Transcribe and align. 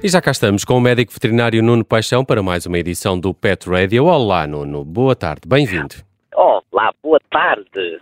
E 0.00 0.08
já 0.08 0.22
cá 0.22 0.30
estamos 0.30 0.64
com 0.64 0.74
o 0.74 0.80
médico 0.80 1.12
veterinário 1.12 1.62
Nuno 1.62 1.84
Paixão 1.84 2.24
para 2.24 2.42
mais 2.42 2.64
uma 2.64 2.78
edição 2.78 3.18
do 3.18 3.34
Pet 3.34 3.68
Radio. 3.68 4.06
Olá, 4.06 4.46
Nuno. 4.46 4.84
Boa 4.84 5.14
tarde. 5.14 5.42
Bem-vindo. 5.46 5.96
Olá, 6.34 6.92
boa 7.02 7.20
tarde. 7.30 8.00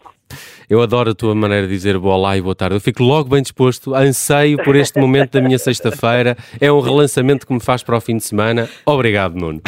Eu 0.68 0.82
adoro 0.82 1.11
a 1.11 1.14
tua 1.14 1.34
maneira 1.34 1.66
de 1.66 1.72
dizer 1.72 1.96
olá 1.96 2.36
e 2.36 2.43
boa 2.43 2.54
tarde. 2.54 2.77
Eu 2.77 2.80
fico 2.80 3.02
logo 3.02 3.30
bem 3.30 3.40
disposto, 3.40 3.95
anseio 3.95 4.62
por 4.62 4.77
este 4.77 5.00
momento 5.00 5.32
da 5.32 5.40
minha 5.40 5.58
sexta-feira. 5.58 6.36
É 6.61 6.70
um 6.70 6.80
relançamento 6.80 7.46
que 7.46 7.52
me 7.52 7.61
faz 7.61 7.82
para 7.82 7.96
o 7.96 8.00
fim 8.00 8.16
de 8.16 8.24
semana. 8.24 8.68
Obrigado, 8.84 9.34
Nuno. 9.34 9.61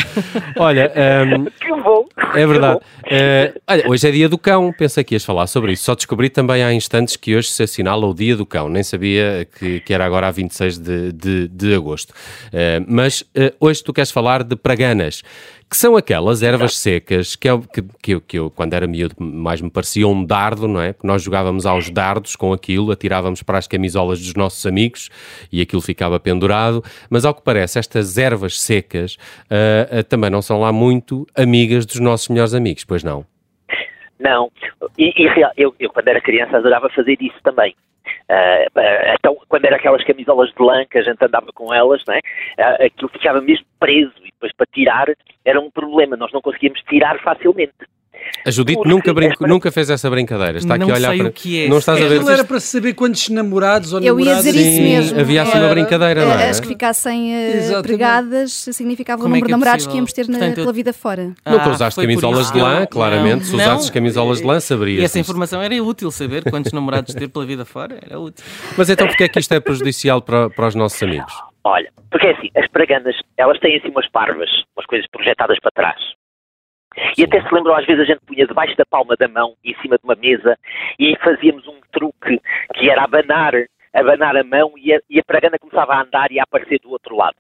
Olha, 0.57 0.93
um, 1.39 1.45
que 1.45 1.83
bom. 1.83 1.98
É 2.35 2.47
verdade. 2.47 2.79
Uh, 2.79 3.61
olha, 3.67 3.89
hoje 3.89 4.09
é 4.09 4.11
dia 4.11 4.29
do 4.29 4.39
cão. 4.39 4.73
Pensei 4.73 5.03
que 5.03 5.15
ias 5.15 5.25
falar 5.25 5.47
sobre 5.47 5.73
isso. 5.73 5.85
Só 5.85 5.95
descobri 5.95 6.29
também 6.29 6.63
há 6.63 6.73
instantes 6.73 7.17
que 7.17 7.35
hoje 7.35 7.49
se 7.49 7.63
assinala 7.63 8.07
o 8.07 8.15
dia 8.15 8.37
do 8.37 8.45
cão. 8.45 8.69
Nem 8.69 8.83
sabia 8.83 9.47
que, 9.59 9.81
que 9.81 9.95
era 9.95 10.05
agora 10.05 10.29
a 10.29 10.31
26 10.31 10.79
de, 10.79 11.13
de, 11.13 11.49
de 11.49 11.75
agosto. 11.75 12.11
Uh, 12.11 12.85
mas 12.87 13.23
uh, 13.23 13.55
hoje 13.61 13.83
tu 13.83 13.93
queres 13.93 14.11
falar 14.11 14.43
de 14.43 14.57
praganas 14.57 15.23
que 15.71 15.77
são 15.77 15.97
aquelas 15.97 16.43
ervas 16.43 16.79
secas 16.79 17.37
que, 17.37 17.47
eu, 17.47 17.61
que, 17.61 17.85
que, 18.03 18.15
eu, 18.15 18.21
que 18.23 18.39
eu, 18.39 18.51
quando 18.51 18.73
era 18.73 18.87
miúdo, 18.87 19.15
mais 19.19 19.61
me 19.61 19.69
parecia 19.69 20.09
um 20.09 20.25
dardo, 20.25 20.67
não 20.67 20.81
é? 20.81 20.95
Porque 20.95 21.07
nós 21.07 21.23
jogávamos 21.23 21.67
aos 21.67 21.91
dardos 21.91 22.35
com 22.37 22.55
aquilo, 22.55 22.91
atirávamos 22.91 23.43
para 23.43 23.59
as 23.59 23.67
camisolas 23.67 24.19
dos 24.19 24.33
nossos 24.33 24.65
amigos 24.65 25.11
e 25.53 25.61
aquilo 25.61 25.83
ficava 25.83 26.19
pendurado. 26.19 26.83
Mas, 27.11 27.27
ao 27.27 27.35
que 27.35 27.43
parece, 27.43 27.79
estas 27.79 28.17
ervas 28.17 28.59
secas 28.59 29.19
também 30.09 30.31
não 30.31 30.41
são 30.41 30.59
lá 30.59 30.73
muito 30.73 31.27
amigas 31.35 31.85
dos 31.85 32.01
nossos 32.01 32.18
melhores 32.27 32.55
amigos, 32.55 32.85
pois 32.85 33.05
não? 33.05 33.25
Não. 34.19 34.51
E, 34.99 35.13
e 35.17 35.29
eu, 35.57 35.75
eu, 35.79 35.91
quando 35.91 36.09
era 36.09 36.21
criança, 36.21 36.57
adorava 36.57 36.89
fazer 36.91 37.17
isso 37.21 37.39
também. 37.45 37.77
Uh, 38.31 39.15
então, 39.19 39.37
quando 39.49 39.65
era 39.65 39.77
aquelas 39.77 40.03
camisolas 40.05 40.51
de 40.51 40.63
lã 40.63 40.85
que 40.91 40.99
a 40.99 41.03
gente 41.03 41.23
andava 41.23 41.53
com 41.55 41.73
elas, 41.73 42.03
né, 42.07 42.21
uh, 42.59 42.87
aquilo 42.87 43.11
ficava 43.11 43.41
mesmo 43.41 43.67
preso 43.79 44.13
e 44.21 44.31
depois 44.33 44.53
para 44.57 44.67
tirar 44.73 45.07
era 45.45 45.61
um 45.61 45.71
problema, 45.71 46.17
nós 46.17 46.33
não 46.33 46.41
conseguíamos 46.41 46.81
tirar 46.83 47.19
facilmente. 47.21 47.75
A 48.45 48.51
Judite 48.51 48.81
nunca, 48.87 49.13
brinco, 49.13 49.47
nunca 49.47 49.71
fez 49.71 49.91
essa 49.91 50.09
brincadeira. 50.09 50.59
Está 50.59 50.79
não 50.79 50.87
aqui 50.87 50.93
a 50.93 50.95
olhar 50.97 51.09
sei 51.11 51.19
para. 51.19 51.29
O 51.29 51.33
que 51.33 51.65
é. 51.65 51.69
Não 51.69 51.79
estás 51.79 51.99
a 52.01 52.07
ver? 52.09 52.15
Aquilo 52.17 52.31
era 52.31 52.45
para 52.45 52.61
saber 52.61 52.95
quantos 52.95 53.29
namorados 53.29 53.93
ou 53.93 54.01
Eu 54.01 54.19
ia 54.19 54.25
namoradas... 54.27 54.45
dizer 54.45 54.59
isso 54.69 54.81
mesmo. 54.81 55.21
havia 55.21 55.43
assim 55.43 55.59
uma 55.59 55.69
brincadeira, 55.69 56.25
não 56.25 56.33
é? 56.33 56.49
As 56.49 56.61
que 56.61 56.69
ficassem 56.69 57.35
Exatamente. 57.35 57.83
pregadas 57.87 58.53
significava 58.53 59.21
o 59.21 59.25
Como 59.25 59.35
é 59.35 59.39
número 59.39 59.47
que 59.47 59.49
de 59.49 59.53
é 59.53 59.57
namorados 59.57 59.87
que 59.87 59.97
íamos 59.97 60.13
ter 60.13 60.29
na- 60.29 60.39
Portanto, 60.39 60.55
pela 60.57 60.73
vida 60.73 60.93
fora. 60.93 61.25
Nunca 61.25 61.65
Ah, 61.65 61.69
usaste 61.71 61.95
foi 61.97 62.05
por 62.07 62.11
camisolas 62.21 62.51
de 62.53 62.59
lã, 62.61 62.87
claramente. 62.87 63.45
Se 63.47 63.55
usasses 63.55 63.91
camisolas 63.91 64.39
de 64.39 64.45
lã, 64.47 64.61
saberias. 64.61 65.03
E 65.03 65.05
essa 65.05 65.19
informação 65.19 65.61
era 65.61 65.75
útil 65.83 66.11
saber 66.11 66.45
quantos 66.49 66.73
namorados 66.73 67.15
ter 67.15 67.29
pela 67.29 67.45
vida 67.45 67.65
fora, 67.65 67.99
era 68.03 68.19
útil. 68.19 68.45
Mas 68.77 68.89
então 68.89 69.07
porque 69.07 69.25
é 69.25 69.29
que 69.29 69.39
isto 69.41 69.53
é 69.53 69.61
prejudicial 69.61 70.23
para, 70.23 70.49
para 70.49 70.69
os 70.69 70.75
nossos 70.75 71.03
amigos? 71.03 71.33
Olha, 71.65 71.91
porque 72.11 72.27
é 72.29 72.33
assim, 72.33 72.49
as 72.57 72.67
praganas, 72.71 73.15
elas 73.37 73.59
têm 73.59 73.77
assim 73.77 73.89
umas 73.89 74.09
parvas, 74.11 74.49
umas 74.77 74.87
coisas 74.87 75.07
projetadas 75.11 75.59
para 75.61 75.71
trás. 75.73 76.01
E 77.17 77.25
até 77.25 77.43
se 77.43 77.55
lembram, 77.55 77.75
às 77.75 77.87
vezes 77.87 78.03
a 78.03 78.07
gente 78.07 78.25
punha 78.25 78.47
debaixo 78.47 78.77
da 78.77 78.87
palma 78.87 79.15
da 79.17 79.29
mão, 79.29 79.55
em 79.65 79.75
cima 79.81 79.97
de 79.99 80.05
uma 80.05 80.15
mesa, 80.15 80.59
e 80.99 81.09
aí 81.09 81.17
fazíamos 81.23 81.67
um 81.67 81.81
truque, 81.93 82.41
que 82.75 82.91
era 82.91 83.05
abanar, 83.05 83.53
abanar 83.93 84.37
a 84.37 84.45
mão, 84.45 84.73
e 84.77 84.93
a, 84.95 85.01
e 85.09 85.21
a 85.21 85.25
pragana 85.25 85.59
começava 85.59 85.95
a 85.95 86.03
andar 86.03 86.33
e 86.33 86.41
a 86.41 86.43
aparecer 86.43 86.81
do 86.81 86.91
outro 86.91 87.17
lado. 87.17 87.37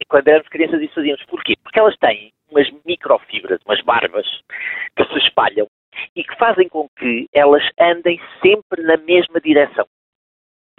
E 0.00 0.04
quando 0.04 0.28
éramos 0.28 0.48
crianças 0.48 0.80
isso 0.80 0.94
fazíamos. 0.94 1.24
Porquê? 1.24 1.54
Porque 1.62 1.78
elas 1.78 1.96
têm 1.96 2.32
umas 2.50 2.70
microfibras, 2.84 3.60
umas 3.64 3.80
barbas, 3.82 4.26
que 4.96 5.04
se 5.04 5.18
espalham 5.18 5.66
e 6.14 6.24
que 6.24 6.36
fazem 6.36 6.68
com 6.68 6.88
que 6.98 7.26
elas 7.32 7.62
andem 7.80 8.20
sempre 8.42 8.82
na 8.82 8.96
mesma 8.96 9.40
direção. 9.40 9.86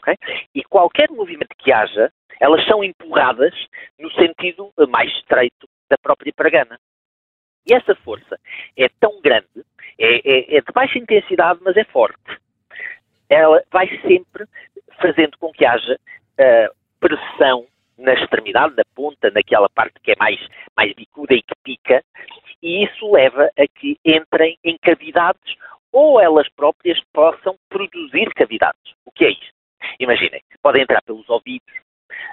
ok? 0.02 0.15
E 0.54 0.64
qualquer 0.64 1.09
movimento 1.09 1.55
que 1.58 1.71
haja, 1.71 2.11
elas 2.39 2.65
são 2.65 2.83
empurradas 2.83 3.54
no 3.99 4.11
sentido 4.11 4.71
mais 4.89 5.11
estreito 5.14 5.67
da 5.89 5.98
própria 5.98 6.33
pragana. 6.36 6.77
E 7.65 7.73
essa 7.73 7.95
força 7.95 8.39
é 8.77 8.87
tão 8.99 9.21
grande, 9.21 9.48
é, 9.99 10.17
é- 10.17 10.58
é 10.58 10.61
de 10.61 10.71
baixa 10.73 10.99
intensidade, 10.99 11.59
mas 11.64 11.76
é 11.77 11.83
forte. 11.86 12.17
Ela 13.30 13.64
vai 13.71 13.87
sempre 14.02 14.45
fazendo 15.02 15.37
com 15.37 15.52
que 15.52 15.65
haja 15.65 15.99
ah, 16.37 16.70
pressão 16.99 17.65
na 17.98 18.14
extremidade, 18.14 18.76
na 18.76 18.83
ponta, 18.93 19.31
naquela 19.31 19.70
parte 19.70 19.99
que 20.02 20.11
é 20.11 20.15
mais, 20.20 20.39
mais 20.76 20.93
bicuda 20.93 21.33
e 21.33 21.42
que 21.42 21.53
pica, 21.64 22.03
e 22.61 22.83
isso 22.83 23.11
leva 23.11 23.49
a 23.58 23.67
que 23.67 23.97
entrem 24.03 24.58
em 24.64 24.77
cavidades 24.77 25.55
ou 25.92 26.20
elas 26.20 26.49
próprias 26.49 26.99
possam 27.14 27.55
produzir 27.70 28.30
cavidades. 28.33 28.93
O 29.05 29.11
que 29.11 29.26
é 29.26 29.30
isto? 29.32 29.55
Imaginem, 29.99 30.42
podem 30.61 30.82
entrar 30.82 31.02
pelos 31.03 31.30
ouvidos, 31.30 31.73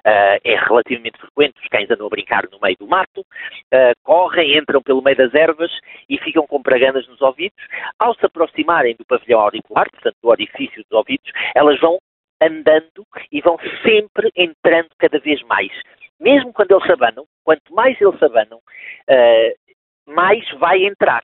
ah, 0.04 0.38
é 0.44 0.56
relativamente 0.56 1.18
frequente, 1.18 1.60
os 1.60 1.68
cães 1.68 1.90
andam 1.90 2.06
a 2.06 2.10
brincar 2.10 2.48
no 2.50 2.58
meio 2.60 2.76
do 2.78 2.86
mato, 2.86 3.24
ah, 3.72 3.92
correm, 4.02 4.56
entram 4.56 4.82
pelo 4.82 5.02
meio 5.02 5.16
das 5.16 5.32
ervas 5.34 5.70
e 6.08 6.18
ficam 6.18 6.46
com 6.46 6.62
praganas 6.62 7.06
nos 7.08 7.20
ouvidos. 7.20 7.58
Ao 7.98 8.14
se 8.14 8.26
aproximarem 8.26 8.96
do 8.96 9.04
pavilhão 9.04 9.40
auricular, 9.40 9.88
portanto 9.90 10.16
do 10.22 10.28
orifício 10.28 10.82
dos 10.82 10.92
ouvidos, 10.92 11.30
elas 11.54 11.78
vão 11.80 11.98
andando 12.40 13.06
e 13.30 13.40
vão 13.40 13.56
sempre 13.82 14.30
entrando 14.36 14.90
cada 14.98 15.18
vez 15.20 15.40
mais. 15.42 15.70
Mesmo 16.20 16.52
quando 16.52 16.72
eles 16.72 16.84
se 16.84 16.92
abanam, 16.92 17.24
quanto 17.44 17.72
mais 17.74 18.00
eles 18.00 18.18
se 18.18 18.24
abanam, 18.24 18.60
ah, 19.08 19.52
mais 20.06 20.48
vai 20.58 20.84
entrar. 20.84 21.22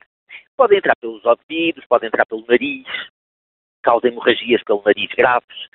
Pode 0.55 0.75
entrar 0.75 0.95
pelos 0.99 1.23
ouvidos, 1.25 1.85
pode 1.87 2.05
entrar 2.05 2.25
pelo 2.25 2.45
nariz, 2.47 2.87
causa 3.81 4.07
hemorragias 4.07 4.63
pelo 4.63 4.81
nariz 4.85 5.09
graves. 5.17 5.67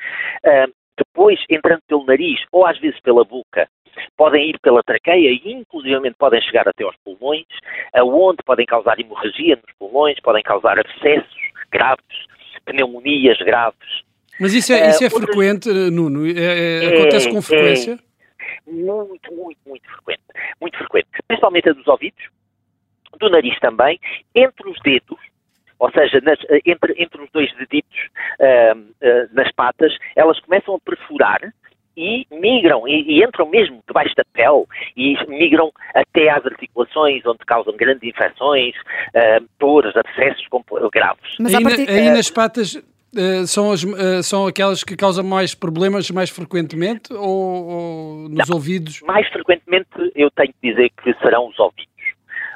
Ah, 0.45 0.69
depois, 0.97 1.39
entrando 1.51 1.81
pelo 1.89 2.05
nariz 2.05 2.41
ou 2.53 2.67
às 2.67 2.79
vezes 2.79 3.01
pela 3.01 3.25
boca, 3.25 3.69
podem 4.17 4.51
ir 4.51 4.59
pela 4.61 4.83
traqueia 4.83 5.31
e 5.31 5.53
inclusivamente 5.53 6.17
podem 6.19 6.41
chegar 6.43 6.67
até 6.69 6.85
aos 6.85 6.97
pulmões, 7.05 7.45
aonde 7.95 8.39
podem 8.45 8.67
causar 8.67 8.99
hemorragia 8.99 9.57
nos 9.57 9.75
pulmões, 9.79 10.19
podem 10.21 10.43
causar 10.43 10.79
abscessos 10.79 11.35
graves, 11.71 12.05
pneumonias 12.65 13.39
graves. 13.39 14.03
Mas 14.41 14.53
isso 14.53 14.73
é, 14.73 14.91
isso 14.91 15.05
é 15.05 15.07
outras- 15.07 15.25
frequente, 15.27 15.69
eh, 15.71 15.91
Nuno? 15.91 16.27
É- 16.27 16.31
é- 16.33 16.85
É, 16.87 16.99
acontece 16.99 17.31
com 17.31 17.39
é. 17.39 17.43
frequência? 17.43 17.99
Muito, 18.67 19.33
muito, 19.33 19.59
muito 19.67 19.89
frequente. 19.91 20.21
Muito 20.61 20.79
frequente. 20.79 21.07
Principalmente 21.29 21.69
a 21.69 21.73
dos 21.73 21.87
ouvidos, 21.87 22.25
do 23.21 23.31
nariz 23.31 23.57
também, 23.61 24.01
entre 24.35 24.69
os 24.69 24.79
dedos, 24.83 25.19
ou 25.85 25.93
seja, 25.93 26.21
nas- 26.23 26.45
eh, 26.49 26.61
entre, 26.67 26.95
entre 26.97 27.23
os 27.23 27.31
dois 27.33 27.53
deditos 27.57 28.09
ahm, 28.41 28.85
ah, 29.03 29.29
nas 29.33 29.53
patas, 29.53 29.93
elas 30.17 30.41
começam 30.41 30.75
a 30.75 30.81
perfurar 30.81 31.41
e 31.97 32.27
migram, 32.31 32.89
e, 32.89 33.19
e 33.19 33.23
entram 33.23 33.49
mesmo 33.49 33.81
debaixo 33.87 34.15
da 34.17 34.25
pele, 34.33 34.65
e 34.97 35.17
migram 35.29 35.71
até 35.95 36.29
às 36.29 36.45
articulações, 36.45 37.25
onde 37.25 37.39
causam 37.47 37.77
grandes 37.77 38.03
infecções, 38.03 38.75
ahm, 39.15 39.45
dores, 39.61 39.95
abscessos 39.97 40.45
graves. 40.93 41.37
Mas 41.39 41.55
aí, 41.55 41.63
partir... 41.63 41.89
aí 41.89 42.11
nas 42.11 42.31
patas 42.31 42.83
eh, 43.17 43.47
são, 43.47 43.71
as, 43.71 43.85
eh, 43.85 44.23
são 44.23 44.47
aquelas 44.47 44.83
que 44.83 44.97
causam 44.97 45.25
mais 45.25 45.55
problemas 45.55 46.11
mais 46.11 46.31
frequentemente 46.31 47.13
ou, 47.13 47.69
ou 47.69 48.29
nos 48.29 48.51
ouvidos? 48.51 49.01
Mais 49.03 49.29
frequentemente 49.29 49.89
eu 50.17 50.31
tenho 50.33 50.53
que 50.61 50.71
dizer 50.71 50.91
que 51.03 51.15
serão 51.23 51.49
os 51.49 51.59
ouvidos. 51.59 51.93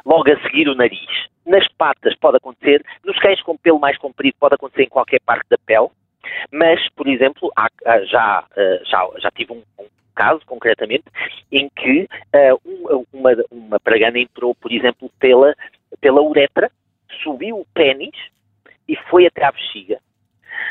Logo 0.04 0.30
a 0.30 0.40
seguir 0.42 0.68
o 0.68 0.74
nariz. 0.74 1.28
Nas 1.48 1.66
patas 1.78 2.14
pode 2.16 2.36
acontecer, 2.36 2.84
nos 3.02 3.18
cães 3.18 3.40
com 3.42 3.56
pelo 3.56 3.80
mais 3.80 3.96
comprido 3.96 4.36
pode 4.38 4.54
acontecer 4.54 4.82
em 4.82 4.88
qualquer 4.88 5.18
parte 5.20 5.46
da 5.48 5.56
pele, 5.64 5.88
mas, 6.52 6.86
por 6.90 7.08
exemplo, 7.08 7.50
há- 7.56 8.04
já, 8.04 8.44
eh, 8.54 8.82
já, 8.84 9.08
já 9.16 9.30
tive 9.30 9.54
um, 9.54 9.62
um 9.80 9.86
caso, 10.14 10.40
concretamente, 10.44 11.04
em 11.50 11.70
que 11.70 12.06
um- 12.66 13.04
uma, 13.14 13.30
uma 13.50 13.80
pragana 13.80 14.18
entrou, 14.18 14.54
por 14.54 14.70
exemplo, 14.70 15.10
pela, 15.18 15.54
pela 16.00 16.20
uretra, 16.20 16.70
subiu 17.22 17.60
o 17.60 17.66
pênis 17.72 18.14
e 18.86 18.94
foi 18.94 19.26
até 19.26 19.44
à 19.44 19.50
bexiga. 19.50 19.98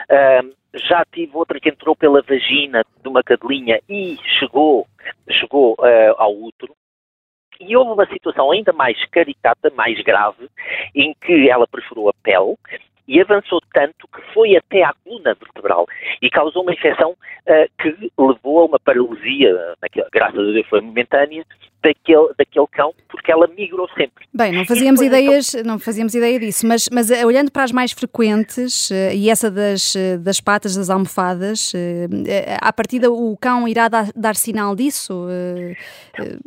Ahm, 0.10 0.52
já 0.76 1.04
tive 1.12 1.36
outra 1.36 1.60
que 1.60 1.70
entrou 1.70 1.96
pela 1.96 2.22
vagina 2.22 2.86
de 3.02 3.10
uma 3.10 3.24
cadelinha 3.24 3.80
e 3.90 4.18
chegou, 4.40 4.86
chegou 5.32 5.76
ah, 5.80 6.14
ao 6.24 6.36
útero. 6.36 6.76
E 7.60 7.76
houve 7.76 7.92
uma 7.92 8.06
situação 8.08 8.52
ainda 8.52 8.72
mais 8.72 9.04
caricata, 9.06 9.72
mais 9.76 10.00
grave, 10.02 10.50
em 10.96 11.14
que 11.22 11.50
ela 11.50 11.68
perfurou 11.68 12.10
a 12.10 12.14
pele 12.24 12.56
e 13.08 13.22
avançou 13.22 13.60
tanto 13.74 14.08
que 14.14 14.22
foi 14.34 14.56
até 14.56 14.84
à 14.84 14.94
coluna 15.04 15.34
vertebral 15.36 15.86
e 16.22 16.30
causou 16.30 16.64
uma 16.64 16.74
infecção 16.74 17.16
ah, 17.48 17.66
que 17.82 18.12
levou 18.18 18.60
a 18.62 18.66
uma 18.66 18.80
paralisia, 18.80 19.56
naquela- 19.82 20.10
graças 20.12 20.40
a 20.40 20.52
Deus 20.52 20.68
foi 20.68 20.82
momentânea, 20.82 21.44
daquele, 21.82 22.34
daquele 22.38 22.68
cão, 22.72 22.94
porque 23.08 23.32
ela 23.32 23.48
migrou 23.48 23.88
sempre. 23.90 24.26
Bem, 24.34 24.52
não 24.52 24.66
fazíamos 24.66 25.00
depois, 25.00 25.22
então- 25.22 25.30
ideias, 25.30 25.66
não 25.66 25.80
fazíamos 25.80 26.16
ideia 26.16 26.40
disso, 26.40 26.68
mas, 26.68 26.90
mas 26.92 27.10
eh, 27.12 27.26
olhando 27.26 27.52
para 27.52 27.64
as 27.64 27.72
mais 27.72 27.92
frequentes 27.94 28.92
eh, 28.92 29.16
e 29.16 29.30
essa 29.30 29.50
das, 29.50 29.96
das 30.20 30.42
patas 30.42 30.76
das 30.76 30.90
almofadas, 30.90 31.72
à 32.60 32.74
partida 32.74 33.10
o 33.12 33.38
cão 33.38 33.68
irá 33.68 33.88
dar, 33.88 34.08
dar 34.16 34.36
sinal 34.36 34.76
disso? 34.76 35.28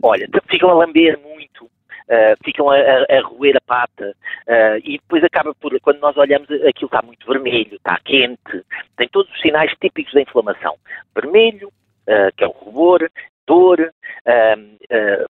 Olha, 0.03 0.29
ficam 0.51 0.69
a 0.71 0.75
lamber 0.75 1.19
muito, 1.21 1.71
uh, 2.08 2.44
ficam 2.44 2.69
a, 2.70 2.76
a, 2.76 3.19
a, 3.19 3.20
roer 3.23 3.56
a 3.56 3.61
pata 3.61 4.14
uh, 4.47 4.79
e 4.85 4.99
depois 4.99 5.23
acaba 5.25 5.55
por, 5.55 5.79
quando 5.81 6.00
nós 6.00 6.17
olhamos, 6.17 6.50
aquilo 6.50 6.87
está 6.87 7.02
muito 7.02 7.26
vermelho, 7.26 7.76
está 7.76 7.99
quente, 8.05 8.64
tem 8.97 9.08
todos 9.08 9.32
os 9.32 9.41
sinais 9.41 9.73
típicos 9.81 10.12
da 10.12 10.23
inflamação. 10.23 10.76
Vermelho, 11.14 11.69
uh, 11.69 12.35
que 12.37 12.44
é 12.44 12.47
o 12.47 12.50
rubor, 12.50 13.08
dor, 13.47 13.93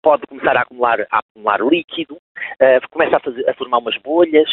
pode 0.02 0.26
começar 0.26 0.56
a 0.56 0.62
acumular, 0.62 1.00
a 1.12 1.18
acumular 1.18 1.60
líquido, 1.60 2.18
começa 2.90 3.18
a, 3.18 3.20
fazer, 3.20 3.48
a 3.48 3.54
formar 3.54 3.78
umas 3.78 3.96
bolhas, 3.98 4.48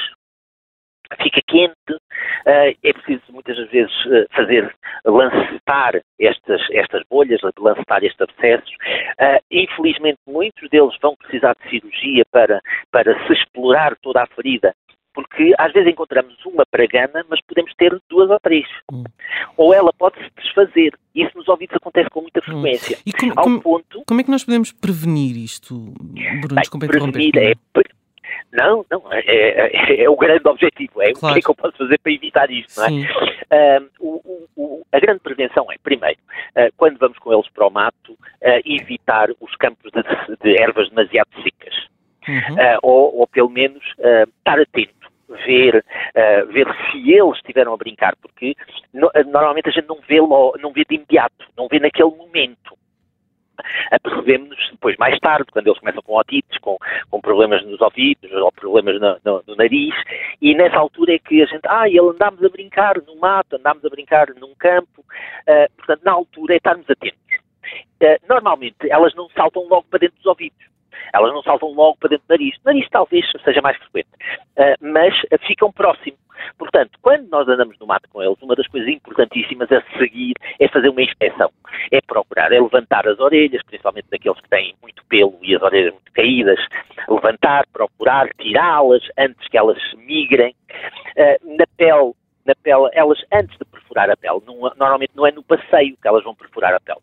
fica 1.24 1.42
quente, 1.48 2.02
é 2.46 2.94
preciso 2.94 3.22
muitas 3.32 3.58
vezes 3.70 3.94
uh, 4.06 4.26
fazer, 4.36 4.74
lancetar 5.06 6.02
estas, 6.20 6.62
estas 6.72 7.04
bolhas, 7.10 7.42
lancetar 7.60 8.04
estes 8.04 8.22
abscessos. 8.22 8.72
Uh, 9.20 9.40
infelizmente, 9.52 10.20
muitos 10.28 10.70
deles 10.70 10.96
vão 11.02 11.16
precisar 11.16 11.56
de 11.62 11.70
cirurgia 11.70 12.24
para, 12.32 12.62
para 12.92 13.28
se 13.28 13.34
explorar 13.34 13.96
toda 14.02 14.24
a 14.24 14.28
ferida, 14.28 14.74
porque 15.14 15.54
às 15.58 15.74
vezes 15.74 15.92
encontramos 15.92 16.36
uma 16.46 16.64
pragana, 16.70 17.26
mas 17.28 17.42
podemos 17.42 17.74
ter 17.76 18.00
duas 18.08 18.30
ou 18.30 18.40
três. 18.40 18.68
Hum. 18.92 19.04
Ou 19.58 19.74
ela 19.74 19.92
pode 19.92 20.16
se 20.18 20.30
desfazer. 20.38 20.94
Isso 21.16 21.36
nos 21.36 21.48
ouvidos 21.48 21.76
acontece 21.76 22.08
com 22.12 22.22
muita 22.22 22.40
hum. 22.40 22.44
frequência. 22.44 22.98
Hum. 22.98 23.02
E 23.06 23.12
como, 23.14 23.36
como, 23.36 23.62
ponto... 23.62 24.04
como, 24.08 24.22
é 24.22 24.24
que 24.24 24.30
nós 24.30 24.44
podemos 24.44 24.72
prevenir 24.72 25.36
isto, 25.36 25.74
Bruno? 26.42 26.62
Bem, 26.62 26.88
prevenir 26.88 27.36
é 27.38 27.54
não, 28.52 28.86
não, 28.90 29.04
é, 29.12 29.20
é, 29.26 30.04
é, 30.04 30.10
o 30.10 30.16
grande 30.16 30.48
objetivo, 30.48 31.02
é 31.02 31.12
claro. 31.12 31.32
o 31.32 31.34
que 31.34 31.40
é 31.40 31.42
que 31.42 31.50
eu 31.50 31.56
posso 31.56 31.78
fazer 31.78 32.00
para 32.00 32.12
evitar 32.12 32.50
isto, 32.50 32.80
não 32.80 32.86
é? 32.86 33.80
Uh, 33.80 33.90
o, 34.00 34.48
o, 34.56 34.86
a 34.92 35.00
grande 35.00 35.20
prevenção 35.20 35.70
é, 35.72 35.76
primeiro, 35.84 36.20
uh, 36.56 36.72
quando 36.78 36.98
vamos 36.98 37.18
com 37.20 37.34
eles 37.34 37.50
para 37.50 37.68
o 37.68 37.70
mato, 37.70 38.14
uh, 38.14 38.62
evitar 38.66 39.30
os 39.42 39.56
campos 39.58 39.92
de, 39.92 40.02
de 40.42 40.62
ervas 40.62 40.90
demasiado 40.90 41.30
secas. 41.44 41.88
Uhum. 42.28 42.58
Ou, 42.84 43.20
ou, 43.20 43.28
pelo 43.28 43.50
menos 43.50 43.82
estar 43.88 44.60
atento, 44.60 45.08
ver, 45.46 45.82
ver 46.50 46.68
se 46.92 47.10
eles 47.10 47.38
estiveram 47.38 47.74
a 47.74 47.78
brincar, 47.78 48.18
porque 48.18 48.54
no, 48.94 49.10
normalmente 49.28 49.70
a 49.70 49.72
gente 49.72 49.88
não 49.88 50.00
vê, 50.06 50.20
não 50.20 50.74
vê 50.74 50.84
de 50.84 50.96
imediato, 50.96 51.46
não 51.56 51.70
vê 51.70 51.80
naquele 51.80 52.10
momento 52.10 52.78
apercebemos-nos 53.92 54.72
depois, 54.72 54.96
mais 54.98 55.18
tarde, 55.20 55.52
quando 55.52 55.68
eles 55.68 55.80
começam 55.80 56.02
com 56.02 56.18
otites, 56.18 56.58
com, 56.60 56.78
com 57.10 57.22
problemas 57.22 57.66
nos 57.66 57.80
ouvidos 57.82 58.32
ou 58.32 58.52
problemas 58.52 59.00
no, 59.00 59.18
no, 59.24 59.44
no, 59.48 59.56
nariz, 59.56 59.94
e 60.42 60.54
nessa 60.56 60.78
altura 60.78 61.16
é 61.16 61.20
que 61.20 61.42
a 61.42 61.46
gente, 61.46 61.62
ah, 61.68 61.88
ele 61.88 62.00
andámos 62.00 62.44
a 62.44 62.50
brincar 62.50 62.96
no 63.06 63.16
mato, 63.18 63.56
andámos 63.56 63.84
a 63.86 63.90
brincar 63.90 64.28
num 64.36 64.54
campo, 64.56 65.02
uh, 65.02 65.76
portanto, 65.78 66.02
na 66.04 66.12
altura 66.12 66.54
é 66.54 66.58
estarmos 66.58 66.90
atentos. 66.90 67.18
Uh, 68.02 68.28
normalmente, 68.28 68.90
elas 68.90 69.14
não 69.16 69.30
saltam 69.30 69.64
logo 69.68 69.86
para 69.90 70.00
dentro 70.00 70.18
dos 70.18 70.26
ouvidos. 70.26 70.58
Elas 71.14 71.34
não 71.34 71.42
saltam 71.42 71.70
logo 71.72 71.98
para 71.98 72.10
dentro 72.10 72.28
do 72.28 72.32
nariz. 72.32 72.56
O 72.58 72.66
nariz 72.66 72.88
talvez 72.90 73.26
seja 73.44 73.62
mais 73.62 73.78
frequente, 73.78 74.10
uh, 74.58 74.76
mas 74.82 75.14
ficam 75.48 75.72
próximo. 75.72 76.18
Portanto, 76.58 76.98
quando 77.02 77.28
nós 77.30 77.48
andamos 77.48 77.78
no 77.80 77.86
mato 77.86 78.10
com 78.10 78.22
eles, 78.22 78.42
uma 78.42 78.56
das 78.56 78.68
coisas 78.68 78.90
importantíssimas 78.90 79.72
a 79.72 79.82
seguir 79.98 80.34
é 80.60 80.68
fazer 80.68 80.90
uma 80.90 81.02
inspeção. 81.02 81.52
É 81.92 82.02
procurar, 82.02 82.52
é 82.52 82.60
levantar 82.60 83.08
as 83.08 83.20
orelhas, 83.20 83.62
principalmente 83.64 84.08
daqueles 84.10 84.40
que 84.42 84.50
têm 84.50 84.76
muito 84.82 85.06
pelo 85.06 85.38
e 85.42 85.56
as 85.56 85.62
orelhas 85.62 85.94
muito 85.94 86.12
caídas, 86.12 86.60
levantar, 87.08 87.66
procurar, 87.72 88.28
tirá-las 88.40 89.04
antes 89.18 89.48
que 89.48 89.58
elas 89.58 89.78
migrem. 89.96 90.56
Uh, 91.16 91.58
na 91.58 91.66
pele, 91.78 92.14
na 92.46 92.56
pele, 92.64 92.90
elas 92.94 93.20
antes 93.32 93.58
de 93.58 93.66
perfurar 93.66 94.10
a 94.10 94.18
pele, 94.18 94.42
não, 94.46 94.56
normalmente 94.56 95.12
não 95.16 95.28
é 95.28 95.32
no 95.32 95.44
passeio 95.44 95.98
que 96.02 96.08
elas 96.08 96.24
vão 96.24 96.36
perfurar 96.36 96.74
a 96.74 96.80
pele. 96.80 97.00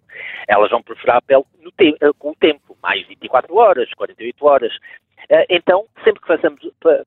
Elas 0.49 0.71
vão 0.71 0.83
perfurar 0.83 1.19
a 1.19 1.23
pele 1.23 1.45
te, 1.77 1.97
uh, 2.03 2.15
com 2.15 2.31
o 2.31 2.37
tempo, 2.37 2.77
mais 2.83 3.07
24 3.07 3.55
horas, 3.55 3.89
48 3.95 4.47
horas. 4.47 4.73
Uh, 5.31 5.45
então, 5.49 5.85
sempre 6.03 6.21
que 6.21 6.27
fazemos, 6.27 6.61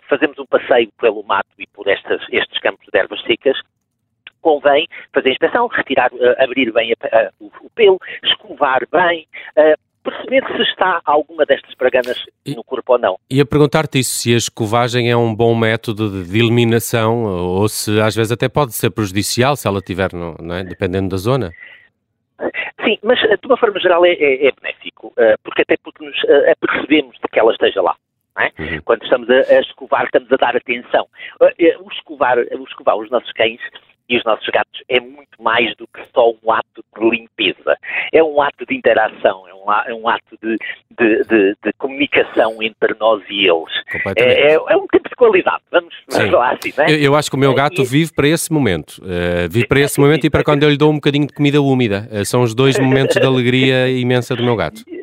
fazemos 0.10 0.40
um 0.40 0.46
passeio 0.46 0.92
pelo 1.00 1.24
mato 1.24 1.50
e 1.58 1.68
por 1.68 1.88
estas, 1.88 2.22
estes 2.31 2.60
campos 2.60 2.86
de 2.92 3.00
ervas 3.00 3.22
secas, 3.24 3.60
convém 4.42 4.88
fazer 5.14 5.30
a 5.30 5.31
inspeção, 5.31 5.68
retirar, 5.68 6.12
uh, 6.14 6.44
abrir 6.44 6.72
bem 6.72 6.94
a, 6.94 7.18
a, 7.18 7.30
o, 7.40 7.52
o, 7.62 7.69
pelo, 7.72 8.00
escovar 8.24 8.81
bem, 8.92 9.28
perceber 10.04 10.44
se 10.56 10.62
está 10.64 11.02
alguma 11.04 11.46
destas 11.46 11.75
praganas 11.75 12.18
no 12.48 12.64
corpo 12.64 12.94
ou 12.94 13.00
não. 13.00 13.19
E 13.30 13.42
a 13.42 13.46
perguntar-te 13.46 14.00
isso, 14.00 14.12
se 14.12 14.34
a 14.34 14.38
escovagem 14.38 15.12
é 15.12 15.18
um 15.18 15.36
bom 15.36 15.54
método 15.54 16.24
de, 16.24 16.40
eliminação 16.40 17.24
ou 17.25 17.68
se 17.68 18.00
às 18.00 18.16
vezes 18.16 18.31
até 18.31 18.48
pode 18.48 18.74
ser 18.74 18.90
prejudicial 18.90 19.56
se 19.56 19.68
ela 19.68 19.81
tiver, 19.81 20.10
é? 20.14 20.64
dependendo 20.64 21.10
da 21.10 21.18
zona. 21.18 21.52
Sim, 22.86 22.98
mas 23.04 23.19
de 23.19 23.46
uma 23.46 23.58
forma 23.58 23.80
geral 23.80 24.06
é, 24.06 24.12
é, 24.12 24.48
é 24.48 24.52
benéfico, 24.52 25.12
eh, 25.18 25.36
porque 25.44 25.64
até 25.64 25.75
porque 25.84 26.06
nos 26.06 26.16
eh, 26.25 26.52
apercebemos 26.52 27.16
de 27.16 27.28
que 27.30 27.40
ela 27.40 27.52
esteja 27.52 27.81
lá. 27.81 27.96
É? 28.39 28.51
Uhum. 28.62 28.81
Quando 28.86 29.04
estamos 29.04 29.30
a, 29.30 29.34
a, 29.34 29.60
escovar, 29.60 30.06
estamos 30.06 30.31
a 30.31 30.36
dar 30.36 30.56
atenção. 30.56 31.07
Eh, 31.57 31.75
o 31.80 31.89
escovar, 31.92 32.38
o 32.38 32.63
escovar 32.63 32.98
os 32.98 33.10
nossos 33.10 33.31
cães 33.34 33.60
e 34.10 34.18
os 34.18 34.24
nossos 34.24 34.48
gatos 34.48 34.81
é 34.88 35.00
muito 35.00 35.42
mais 35.42 35.75
do 35.75 35.86
que 35.88 36.01
só 36.13 36.30
um 36.30 36.51
ato 36.51 36.84
de 36.98 37.10
limpeza. 37.10 37.78
É 38.13 38.24
um 38.24 38.42
ato 38.42 38.66
de 38.66 38.75
interação, 38.75 39.45
é 39.48 39.54
um, 39.54 39.72
é 39.88 39.94
um 39.94 40.07
ato 40.07 40.38
de, 40.42 40.56
de, 40.98 41.24
de, 41.24 41.56
de, 41.63 41.74
comunicação 41.78 42.62
entre 42.62 42.95
nós 43.00 43.22
e 43.30 43.48
eles. 43.48 43.74
É, 44.16 44.51
é, 44.51 44.54
é, 44.54 44.78
um 44.78 44.88
tempo 44.88 45.10
de 45.10 45.16
qualidade, 45.16 45.62
vamos, 45.72 45.94
vamos 46.10 46.31
falar 46.31 46.54
assim, 46.54 46.74
não 46.78 46.86
é? 46.86 46.92
Eu, 46.92 46.98
eu, 47.00 47.16
acho 47.16 47.30
que 47.30 47.36
o 47.36 47.40
meu 47.40 47.54
gato 47.54 47.81
e... 47.81 47.86
vive 47.86 48.13
para 48.13 48.28
esse 48.28 48.51
momento. 48.51 49.00
Uh, 49.00 49.50
vive 49.50 49.68
para 49.68 49.81
esse 49.81 50.00
momento 50.00 50.25
e 50.25 50.30
para 50.30 50.44
quando 50.44 50.63
eu 50.63 50.69
lhe 50.69 50.78
dou 50.78 50.92
um 50.92 50.95
bocadinho 50.95 51.28
de 51.28 51.33
comida 51.33 51.62
úmida. 51.62 52.07
Uh, 52.12 52.25
são 52.25 52.42
os 52.42 52.56
dois 52.56 52.80
momentos 52.80 53.16
de 53.16 53.25
alegria 53.25 53.90
imensa 53.90 54.36
do 54.36 54.44
meu 54.44 54.56
gato. 54.56 54.83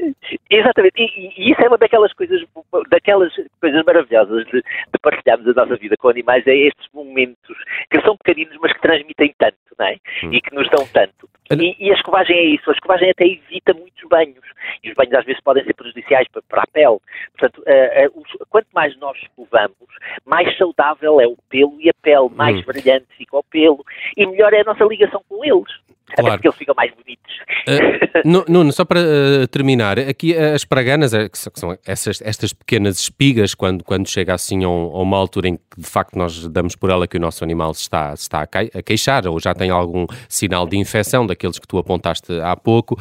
Exatamente, 0.51 0.95
e, 0.99 1.33
e, 1.37 1.53
isso 1.53 1.63
é 1.63 1.69
uma 1.69 1.79
daquelas 1.79 2.13
coisas, 2.13 2.43
daquelas 2.91 3.33
coisas 3.61 3.85
maravilhosas 3.85 4.45
de, 4.47 4.61
de, 4.61 4.99
partilharmos 5.01 5.49
a 5.49 5.53
nossa 5.53 5.77
vida 5.77 5.97
com 5.97 6.09
animais, 6.09 6.47
é 6.47 6.55
estes 6.55 6.87
momentos 6.93 7.57
que 7.91 8.01
são 8.03 8.17
pequeninos, 8.17 8.57
mas 8.61 8.73
que 8.73 8.81
transmitem 8.81 9.35
tanto, 9.39 9.57
não 9.79 9.87
é? 9.87 9.97
Hum. 10.23 10.33
E 10.33 10.41
que 10.41 10.55
nos 10.55 10.69
dão 10.69 10.87
tanto. 10.93 11.29
E, 11.51 11.77
e, 11.79 11.91
a 11.91 11.95
escovagem 11.95 12.37
é 12.37 12.45
isso, 12.55 12.71
a 12.71 12.73
escovagem 12.73 13.11
até 13.11 13.27
evita 13.27 13.75
muitos 13.75 14.09
banhos, 14.09 14.45
e 14.83 14.89
os 14.89 14.95
banhos 14.95 15.15
às 15.15 15.25
vezes 15.27 15.43
podem 15.43 15.63
ser 15.65 15.75
prejudiciais 15.75 16.27
para, 16.29 16.43
para 16.43 16.63
a 16.63 16.67
pele. 16.67 16.99
Portanto, 17.37 17.59
uh, 17.59 18.09
uh, 18.09 18.21
os, 18.21 18.47
quanto 18.49 18.69
mais 18.73 18.97
nós 18.99 19.17
escovamos, 19.19 19.77
mais 20.25 20.57
saudável 20.57 21.21
é 21.21 21.27
o 21.27 21.37
pelo 21.51 21.79
e 21.81 21.91
a 21.91 21.95
pele, 22.03 22.31
mais 22.35 22.57
hum. 22.57 22.63
brilhante 22.67 23.07
fica 23.17 23.37
o 23.37 23.45
pelo, 23.45 23.85
e 24.17 24.27
melhor 24.27 24.53
é 24.55 24.63
a 24.63 24.65
nossa 24.65 24.85
ligação 24.85 25.23
com 25.29 25.45
eles. 25.45 25.73
Claro. 26.07 26.29
Até 26.29 26.37
porque 26.37 26.49
eles 26.49 26.59
ficam 26.59 26.75
mais 26.77 26.93
bonitos. 26.93 27.25
Uh, 28.25 28.45
Nuno, 28.49 28.73
só 28.73 28.85
para 28.85 29.01
uh, 29.01 29.49
terminar, 29.49 29.99
aqui 29.99 30.37
as 30.37 30.65
praganas, 30.65 31.13
que 31.13 31.39
são 31.59 31.77
essas, 31.87 32.21
estas 32.23 32.53
pequenas 32.53 32.99
espigas, 32.99 33.55
quando, 33.55 33.83
quando 33.83 34.09
chega 34.09 34.35
assim 34.35 34.65
a, 34.65 34.69
um, 34.69 34.97
a, 34.97 35.03
uma 35.03 35.17
altura 35.17 35.49
em 35.49 35.57
que 35.57 35.81
de 35.81 35.87
facto 35.87 36.17
nós 36.17 36.47
damos 36.49 36.77
por 36.77 36.91
ela 36.91 37.09
que 37.09 37.17
o 37.17 37.21
nosso 37.21 37.43
animal 37.43 37.71
está, 37.73 38.13
está 38.13 38.43
a, 38.43 38.83
queixar 38.83 39.27
ou 39.27 39.41
já 39.41 39.55
tem 39.55 39.71
algum 39.71 40.07
sinal 40.29 40.67
de 40.67 40.77
infecção, 40.77 41.27
daqueles 41.35 41.59
que 41.59 41.67
tu 41.67 41.79
apontaste 41.79 42.33
há 42.41 42.57
pouco, 42.57 42.97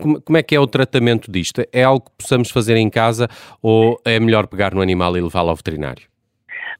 como, 0.00 0.20
como 0.20 0.38
é 0.38 0.42
que 0.42 0.54
é 0.54 0.60
o 0.60 0.66
tratamento 0.66 1.30
disto? 1.30 1.62
É 1.72 1.82
algo 1.82 2.04
que 2.04 2.12
possamos 2.18 2.50
fazer 2.50 2.76
em 2.76 2.90
casa 2.90 3.28
ou 3.60 4.00
é 4.04 4.20
melhor 4.20 4.46
pegar 4.46 4.74
no 4.74 4.80
animal 4.80 5.16
e 5.16 5.20
levá-lo 5.20 5.50
ao 5.50 5.56
veterinário? 5.56 6.13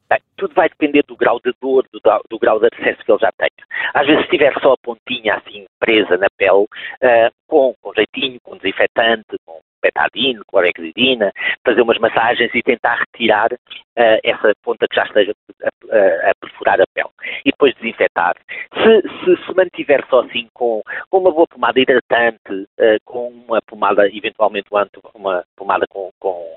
Bem, 0.09 0.21
tudo 0.37 0.55
vai 0.55 0.69
depender 0.69 1.03
do 1.07 1.17
grau 1.17 1.41
de 1.45 1.53
dor, 1.61 1.87
do, 1.93 2.01
do, 2.29 2.39
grau 2.39 2.61
de 2.61 2.67
acesso 2.67 3.03
que 3.05 3.11
ele 3.11 3.19
já 3.21 3.33
tenha. 3.33 3.51
Às 3.95 4.07
vezes, 4.07 4.25
se 4.25 4.31
tiver 4.31 4.53
só 4.61 4.73
a 4.73 4.79
pontinha 4.79 5.37
assim 5.37 5.65
presa 5.81 6.17
na 6.19 6.29
pele, 6.37 6.65
uh, 6.65 7.31
com, 7.47 7.75
com 7.81 7.93
jeitinho, 7.95 8.39
com 8.43 8.57
desinfetante, 8.57 9.37
com 9.47 9.61
betadine, 9.83 10.41
clorexidina, 10.49 11.31
fazer 11.65 11.83
umas 11.83 11.99
massagens 11.99 12.51
e 12.55 12.63
tentar 12.63 12.97
retirar 12.97 13.53
uh, 13.53 14.19
essa 14.23 14.53
ponta 14.63 14.87
que 14.89 14.97
já 14.97 15.05
esteja 15.05 15.33
a, 15.63 15.69
a, 15.69 16.31
a, 16.31 16.35
perfurar 16.41 16.81
a 16.81 16.87
pele. 16.95 17.11
E 17.45 17.51
depois 17.51 17.75
desinfetar. 17.77 18.35
Se 18.75 19.03
se, 19.03 19.45
se 19.45 19.55
mantiver 19.55 20.05
só 20.09 20.21
assim 20.21 20.49
com, 20.55 20.83
com 21.11 21.19
uma 21.19 21.31
boa 21.31 21.47
pomada 21.47 21.81
hidratante, 21.81 22.53
uh, 22.53 22.99
com 23.05 23.29
uma 23.29 23.61
pomada, 23.63 24.07
eventualmente 24.09 24.69
uma 25.15 25.45
pomada 25.57 25.87
com, 25.89 26.11
com 26.19 26.55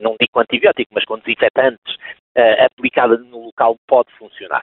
não 0.00 0.16
digo 0.20 0.40
antibiótico, 0.40 0.90
mas 0.92 1.04
com 1.04 1.18
desinfetantes, 1.18 1.96
uh, 2.36 2.64
aplicada 2.64 3.16
no 3.18 3.46
local, 3.46 3.76
pode 3.86 4.12
funcionar. 4.18 4.62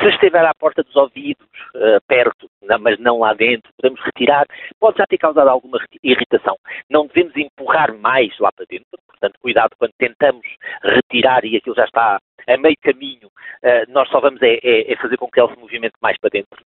Se 0.00 0.08
estiver 0.08 0.44
à 0.44 0.52
porta 0.54 0.82
dos 0.82 0.96
ouvidos, 0.96 1.46
uh, 1.74 2.00
perto, 2.06 2.50
não, 2.62 2.78
mas 2.78 2.98
não 2.98 3.20
lá 3.20 3.32
dentro, 3.34 3.72
podemos 3.76 4.00
retirar, 4.04 4.46
pode 4.80 4.98
já 4.98 5.06
ter 5.06 5.18
causado 5.18 5.48
alguma 5.48 5.78
irritação. 6.02 6.56
Não 6.90 7.06
devemos 7.06 7.36
empurrar 7.36 7.96
mais 7.96 8.36
lá 8.38 8.50
para 8.52 8.66
dentro, 8.68 8.98
portanto, 9.06 9.38
cuidado 9.40 9.76
quando 9.78 9.92
tentamos 9.98 10.46
retirar 10.82 11.44
e 11.44 11.56
aquilo 11.56 11.76
já 11.76 11.84
está 11.84 12.18
a 12.46 12.56
meio 12.56 12.76
caminho, 12.82 13.28
uh, 13.28 13.90
nós 13.90 14.08
só 14.08 14.20
vamos 14.20 14.40
é, 14.42 14.58
é, 14.62 14.92
é, 14.92 14.96
fazer 14.96 15.16
com 15.16 15.28
que 15.30 15.40
ele 15.40 15.52
se 15.54 15.60
movimente 15.60 15.94
mais 16.00 16.16
para 16.18 16.30
dentro. 16.30 16.60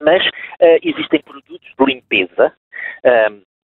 Mas 0.00 0.26
uh, 0.26 0.78
existem 0.82 1.20
produtos 1.22 1.68
de 1.78 1.84
limpeza, 1.84 2.52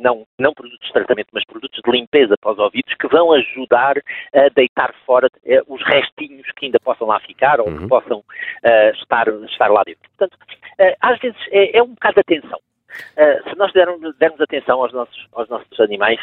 não, 0.01 0.25
não 0.37 0.53
produtos 0.53 0.85
de 0.87 0.93
tratamento, 0.93 1.29
mas 1.31 1.45
produtos 1.45 1.79
de 1.83 1.91
limpeza 1.91 2.35
para 2.39 2.51
os 2.51 2.59
ouvidos 2.59 2.93
que 2.95 3.07
vão 3.07 3.31
ajudar 3.33 3.97
a 4.33 4.49
deitar 4.55 4.93
fora 5.05 5.27
uh, 5.27 5.73
os 5.73 5.81
restinhos 5.83 6.47
que 6.55 6.65
ainda 6.65 6.79
possam 6.79 7.07
lá 7.07 7.19
ficar 7.19 7.59
ou 7.59 7.67
uhum. 7.67 7.77
que 7.79 7.87
possam 7.87 8.19
uh, 8.19 8.91
estar, 8.93 9.27
estar 9.27 9.69
lá 9.69 9.83
dentro. 9.85 10.09
Portanto, 10.17 10.37
uh, 10.79 10.95
às 11.01 11.19
vezes 11.19 11.39
é, 11.51 11.77
é, 11.77 11.83
um 11.83 11.93
bocado 11.93 12.15
de 12.15 12.21
atenção. 12.21 12.59
Uh, 13.17 13.49
se 13.49 13.55
nós 13.57 13.71
dermos, 13.73 14.15
dermos, 14.17 14.39
atenção 14.41 14.81
aos 14.81 14.93
nossos, 14.93 15.27
aos 15.33 15.49
nossos 15.49 15.79
animais, 15.79 16.19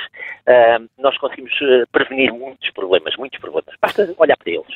uh, 0.47 0.88
nós 0.99 1.16
conseguimos 1.18 1.52
prevenir 1.92 2.32
muitos 2.32 2.70
problemas, 2.70 3.14
muitos 3.16 3.38
problemas. 3.40 3.75
Basta 3.80 4.14
olhar 4.18 4.37
para 4.37 4.52
eles. 4.52 4.66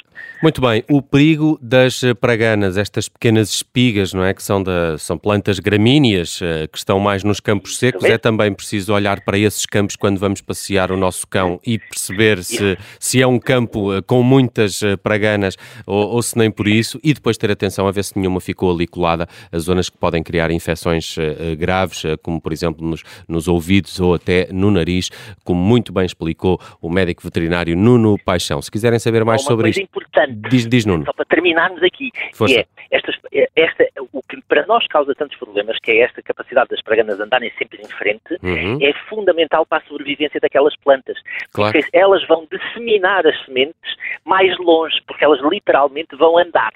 Muito 0.43 0.61
bem. 0.61 0.85
O 0.91 1.03
perigo 1.03 1.59
das 1.61 2.01
praganas, 2.21 2.77
estas 2.77 3.09
pequenas 3.09 3.51
espigas, 3.51 4.13
não 4.13 4.25
é? 4.25 4.35
Que 4.35 4.43
são, 4.43 4.63
da, 4.63 4.99
são 4.99 5.17
plantas 5.17 5.59
gramíneas 5.59 6.41
que 6.71 6.79
estão 6.79 6.99
mais 6.99 7.23
nos 7.25 7.41
campos 7.41 7.79
secos. 7.79 8.05
É 8.05 8.19
também 8.19 8.53
preciso 8.53 8.93
olhar 8.93 9.25
para 9.25 9.39
esses 9.39 9.67
campos 9.67 9.97
quando 9.97 10.19
vamos 10.19 10.41
passear 10.41 10.91
o 10.91 10.97
nosso 10.97 11.27
cão 11.27 11.61
e 11.67 11.79
perceber 11.79 12.43
se, 12.43 12.77
se 12.99 13.23
é 13.23 13.27
um 13.27 13.39
campo 13.39 14.03
com 14.07 14.23
muitas 14.23 14.81
praganas 15.03 15.57
ou, 15.87 16.15
ou 16.15 16.23
se 16.23 16.37
nem 16.37 16.51
por 16.51 16.67
isso. 16.67 16.99
E 17.03 17.15
depois 17.15 17.37
ter 17.37 17.51
atenção 17.51 17.87
a 17.87 17.93
ver 17.93 18.05
se 18.05 18.19
nenhuma 18.19 18.41
ficou 18.41 18.73
ali 18.73 18.87
colada, 18.87 19.29
as 19.51 19.63
zonas 19.65 19.89
que 19.89 19.97
podem 19.97 20.23
criar 20.23 20.51
infecções 20.51 21.17
uh, 21.17 21.57
graves, 21.93 22.05
uh, 22.05 22.19
como 22.23 22.41
por 22.41 22.53
exemplo 22.53 22.85
nos, 22.85 23.03
nos, 23.29 23.47
ouvidos 23.47 24.01
ou 24.01 24.15
até 24.15 24.49
no 24.53 24.71
nariz, 24.71 25.11
como 25.45 25.61
muito 25.61 25.93
bem 25.93 26.05
explicou 26.05 26.59
o 26.81 26.91
médico 26.91 27.23
veterinário 27.23 27.77
Nuno 27.77 28.17
Paixão. 28.25 28.61
Se 28.63 28.71
quiserem 28.71 28.99
saber 28.99 29.25
mais 29.25 29.43
sobre 29.43 29.71
isto, 29.71 29.83
importante, 29.83 30.35
diz, 30.49 30.67
diz 30.67 30.87
Nuno. 30.87 31.05
Só 31.05 31.13
para 31.13 31.25
terminarmos 31.27 31.83
aqui, 31.83 32.11
Força. 32.33 32.61
é 32.61 32.67
estas, 32.91 33.17
esta, 33.57 33.87
o 34.13 34.23
que 34.23 34.41
para 34.49 34.67
nós 34.67 34.87
causa 34.87 35.15
tantos 35.15 35.39
problemas, 35.39 35.79
que 35.83 35.91
é 35.91 36.01
esta 36.01 36.23
capacidade 36.23 36.69
das 36.71 36.83
praganas 36.83 37.21
andarem 37.21 37.51
sempre 37.59 37.81
em 37.83 37.89
frente, 37.89 38.39
uhum. 38.43 38.79
é 38.81 38.93
fundamental 39.09 39.67
para 39.67 39.83
a 39.83 39.87
sobrevivência 39.87 40.41
daquelas 40.41 40.77
plantas. 40.77 41.17
Claro. 41.53 41.73
Porque 41.73 41.89
elas 41.97 42.27
vão 42.27 42.47
disseminar 42.51 43.27
as 43.27 43.45
sementes 43.45 43.97
mais 44.25 44.57
longe, 44.59 45.01
porque 45.07 45.25
elas 45.25 45.41
literalmente 45.43 46.17
vão 46.17 46.39
andar 46.39 46.73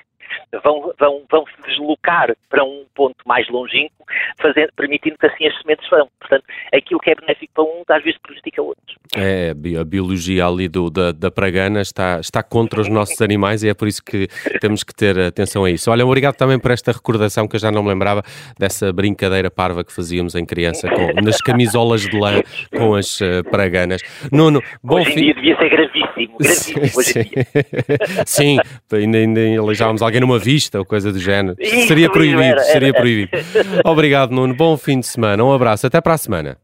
vão, 0.63 0.93
vão, 0.99 1.25
vão 1.31 1.45
se 1.47 1.63
deslocar 1.63 2.35
para 2.49 2.65
um 2.65 2.85
ponto 2.95 3.17
mais 3.27 3.49
longínquo, 3.49 4.05
fazendo, 4.41 4.73
permitindo 4.75 5.19
que 5.19 5.27
assim 5.27 5.47
as 5.47 5.59
sementes 5.61 5.89
vão. 5.89 6.09
Portanto, 6.19 6.45
aquilo 6.73 7.01
que 7.01 7.11
é 7.11 7.15
benéfico 7.15 7.53
para 7.55 7.65
um, 7.65 7.83
às 7.89 8.03
vezes 8.03 8.21
prejudica 8.21 8.63
outros. 8.63 8.96
É, 9.17 9.55
a 9.81 9.85
biologia 9.85 10.47
ali 10.47 10.69
do, 10.69 10.91
da, 10.91 11.13
da 11.13 11.31
pragana 11.31 11.81
está, 11.81 12.21
está 12.21 12.43
contra 12.43 12.81
os 12.81 12.89
nossos 12.89 13.21
animais 13.21 13.63
e 13.63 13.69
é 13.69 13.75
por 13.75 13.89
isso 13.89 14.03
que 14.03 14.29
temos 14.61 14.83
que 14.83 14.95
ter 14.95 15.19
atenção 15.19 15.65
a 15.65 15.71
isso. 15.71 15.91
Olha, 15.91 16.05
obrigado 16.05 16.37
também 16.37 16.59
por 16.59 16.71
esta 16.71 16.93
recordação 16.93 17.49
que 17.49 17.57
eu 17.57 17.61
já 17.61 17.71
não 17.71 17.83
me 17.83 17.89
lembrava 17.89 18.23
dessa 18.59 18.93
brincadeira 18.93 19.51
parva 19.51 19.85
que 19.85 19.93
fazíamos 19.93 20.35
em 20.35 20.45
criança 20.45 20.89
com, 20.89 21.21
nas 21.23 21.39
camisolas 21.39 22.03
de 22.03 22.19
lã 22.19 22.43
com 22.77 22.95
as 22.95 23.21
uh, 23.21 23.43
praganas. 23.51 24.03
Nuno, 24.31 24.63
bom 24.83 25.01
hoje 25.01 25.11
em 25.11 25.15
fim... 25.15 25.21
dia 25.21 25.35
devia 25.35 25.57
ser 25.57 25.69
gravíssimo, 25.69 26.39
gravíssimo 26.39 26.87
sim, 26.87 26.99
hoje 26.99 27.19
em 27.19 27.23
dia. 27.23 27.47
Sim, 28.27 28.59
ainda, 28.93 29.19
ainda 29.19 29.61
aleijávamos 29.61 30.03
alguém 30.03 30.21
numa 30.21 30.39
vista 30.39 30.79
ou 30.79 30.85
coisa 30.85 31.13
do 31.13 31.19
género. 31.19 31.57
Isso, 31.59 31.89
seria 31.89 32.11
proibido, 32.11 32.43
era, 32.43 32.61
era. 32.61 32.65
seria 32.65 32.93
proibido. 32.93 33.31
Obrigado, 33.85 34.31
Nuno. 34.31 34.55
Bom 34.55 34.77
fim 34.77 35.01
de 35.01 35.07
semana. 35.07 35.45
Um 35.45 35.53
abraço. 35.53 35.87
Até 35.87 36.01
para 36.01 36.15
a 36.15 36.19
semana. 36.19 36.59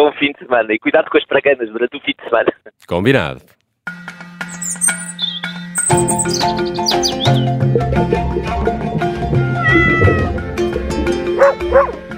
Bom 0.00 0.10
fim 0.12 0.32
de 0.32 0.38
semana. 0.38 0.72
E 0.72 0.78
cuidado 0.78 1.10
com 1.10 1.18
as 1.18 1.26
praganas 1.26 1.68
durante 1.68 1.98
o 1.98 2.00
fim 2.00 2.14
de 2.16 2.24
semana. 2.24 2.50
Combinado. 2.88 3.42